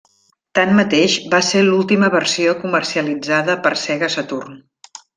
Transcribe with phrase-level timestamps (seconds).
[0.59, 4.61] Tanmateix, va ser l'última versió comercialitzada per Sega Saturn.